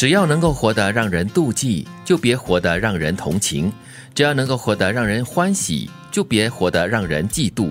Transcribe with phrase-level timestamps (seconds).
[0.00, 3.70] 只要能够活得让人妒忌，就别活得让人同情；
[4.14, 7.70] 只要能够活得让人欢喜，就别活得让人嫉妒。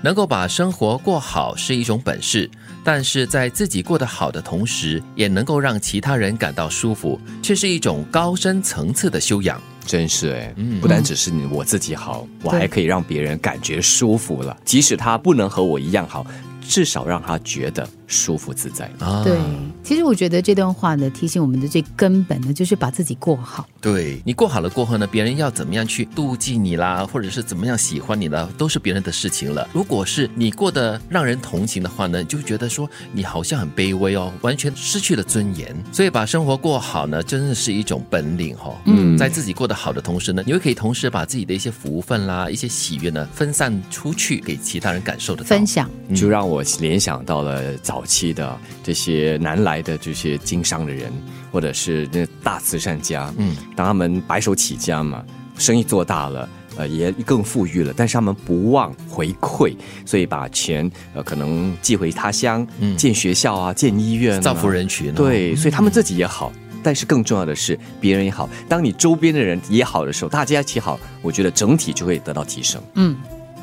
[0.00, 2.50] 能够把生活过好是一种本事，
[2.82, 9.60] 但是在自己过得好的同时，也能够让其他人感到舒服，却是一种高深层次的修养。
[9.84, 16.26] 真是哎，不单只是你我自己好，我还可以让别人感觉舒服了，即使他不能和我一样好。
[16.66, 19.24] 至少让他觉得舒服自在啊！
[19.24, 19.38] 对，
[19.82, 23.66] 其实我觉得这段话呢，提醒我们的最根本的就是把自己过好。
[23.80, 29.66] 对你过好了过后呢，别人要怎么样去妒忌你啦，或者是怎么样喜欢你呢，都是别人的事情了。
[29.72, 35.74] 如果是你过得让人同情的话呢，就觉得说你好像很卑微哦，完全失去了尊严。
[35.90, 38.74] 所以把生活过好呢，真的是一种本领哈。
[38.84, 46.62] 嗯，在自己过得好的同时呢，你又可以同时把自己的一些福分啦、一些喜悦呢分散出去，给其他人感受的分享，就让我。
[46.80, 51.10] 联想到了早期的这些南来的这些经商的人，
[51.50, 55.24] 或者是那大慈善家，嗯，当他们白手起家嘛，
[55.56, 59.74] 生意做大了，呃，也更富裕了，但是他们不忘回馈，
[60.04, 65.12] 所以把钱呃可能寄回他乡，嗯建学校啊，建医院，造福人群。
[65.14, 66.52] 对，所以他们自己也好，
[66.82, 68.48] 但是更重要的是别人也好。
[68.68, 72.80] 当你周边的人也好的时候，大家一起好，我觉得整体就会得到提升。
[72.94, 73.16] 嗯，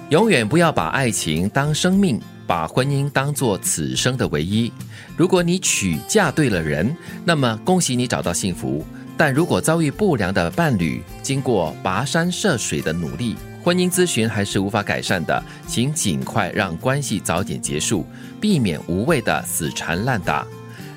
[0.10, 2.20] 永远不要把爱情当生命。
[2.48, 4.72] 把婚姻当做此生的唯一。
[5.18, 8.86] 如果你娶嫁对了人，那么恭喜你找到幸福。
[9.18, 18.06] 但如果遭遇不良的伴侣，经过跋山涉水的努力，婚姻咨询还是无法改善的，请尽快让关系早点结束，
[18.42, 20.46] 避免无谓的死缠烂打。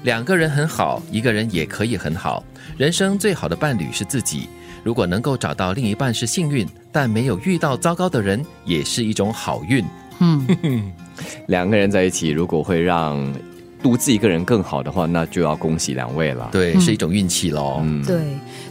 [0.02, 2.42] 两个人很好，一个人也可以很好。
[2.76, 4.48] 人生最好的伴侣是自己。
[4.82, 9.84] 如果能够找到另一半是幸运，但没有遇到糟糕的人，也是一种好运。
[10.18, 10.92] 嗯。
[11.46, 13.34] 两个人在一起，如果会让
[13.82, 16.48] 独自一个人更好的话，那就要恭喜两位了。
[16.52, 17.80] 对，是一种运气喽。
[17.82, 18.22] 嗯，对，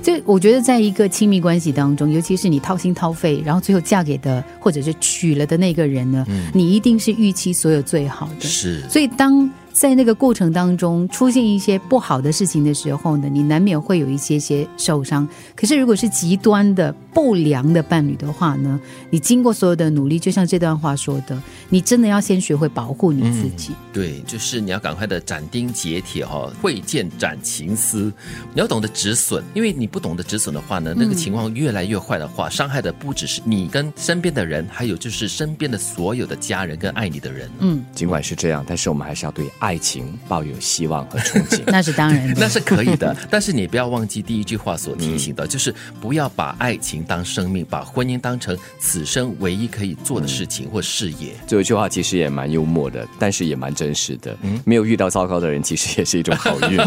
[0.01, 8.45] 这我觉得在一个亲密关系当中，尤其是你掏心掏肺，然后最后嫁给的或者是娶了的那个人呢，你一定是预期所有最好的。
[8.45, 9.49] 是，所以当。
[9.77, 15.27] 在那个过程当中出现一些不好的事情的时候呢，你难免会有一些些受伤。
[15.55, 18.79] 可是如果是极端的不良的伴侣的话呢，
[19.11, 21.39] 你经过所有的努力，就像这段话说的，
[21.69, 23.71] 你真的要先学会保护你自己。
[23.93, 28.11] 对，就是你要赶快的斩钉截铁哈，会见斩情丝，
[28.55, 37.47] 你要懂得止损，因为你不懂得止损的话呢，那个情况越来越坏的话，伤害的不只是你跟身边的人，还有就是身边的所有的家人跟爱你的人。
[37.59, 39.66] 嗯，尽管是这样，但是我们还是要对爱。
[39.67, 43.13] 爱情抱有希望和憧憬， 那是当然， 那是可以的。
[43.29, 51.33] 但是你不要忘记第一句话所提醒的，就是不要把爱情当生命，把婚姻当成此生唯一可以做的事情或事业。
[51.45, 54.33] 这一句话其实也蛮幽默的，但是也蛮真实的。
[54.41, 56.79] 嗯，没有遇到糟糕的人，其实也是一种好运。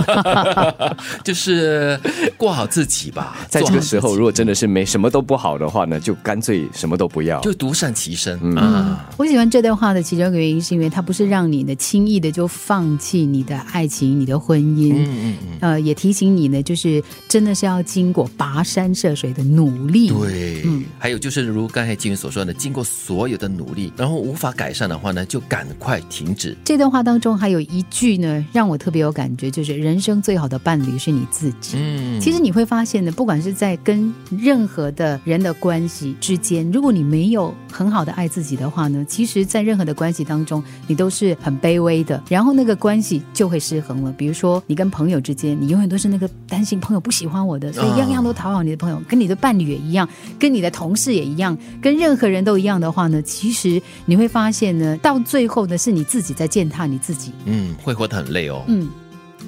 [1.23, 2.01] 就是
[2.39, 3.37] 过好自己吧。
[3.51, 9.07] 在这个时候，如果真的是没什么都不好的话呢，就干脆什么都不要，就独善其身啊。
[9.19, 12.49] 我喜欢这段话的其中一个原因，是因为它不是让你的轻易的就。
[12.70, 20.08] 放弃你的爱情，你的婚姻，嗯嗯嗯，呃，也提醒你呢，就是真的是要经过跋山涉水的努力。
[20.10, 26.56] 对，嗯，还有就是如刚才金云所说的，经过所有的努力，然后无法改善的话呢，就赶快停止。
[26.64, 31.76] 这段话当中还有一句呢，让我特别有感觉，就是人生最好的伴侣是你自己。
[31.76, 42.22] 嗯，其实你会发现呢，不管是在跟任何的人的关系之间，如果你没有很好的爱自己的话呢，其实，在任何的关系当中，你都是很卑微的。
[42.28, 42.59] 然后呢？
[42.60, 44.12] 那个关系就会失衡了。
[44.12, 49.00] 比如说，你跟朋友之间，你永远都是那个担心朋友不喜欢我的，所以样样都讨好你的朋友。
[49.09, 50.06] 跟你的伴侣也一样，
[50.38, 57.32] 跟你的同事也一样，跟任何人都一样的话呢，其实你会发现呢，到最后呢，是你自己在践踏你自己。
[57.47, 58.62] 嗯，会活得很累哦。
[58.69, 58.91] 嗯，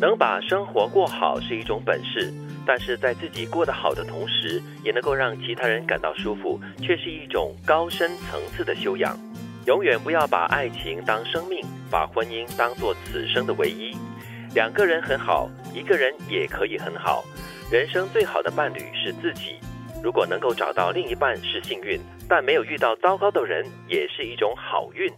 [0.00, 2.32] 能把生活过好是一种本事，
[2.66, 9.18] 但是在自己过得好的同时，也能够让其他人感到舒服，却是一种高深层次的修养。
[9.66, 13.96] 永远不要把爱情当生命，把婚姻当做此生的唯一。
[14.54, 17.24] 两个人很好，一个人也可以很好。
[17.70, 19.56] 人生最好的伴侣是自己。
[20.02, 25.08] 如果能够找到另一半是幸运，但没有遇到糟糕的人，也是一种好运。